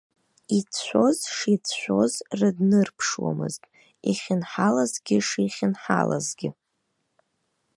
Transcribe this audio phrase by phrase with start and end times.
[0.57, 3.63] Ицәшәоз шицәшәоз рындырԥшуамызт,
[4.09, 6.49] ихьынҳалазгьы шихьынҳалазгьы.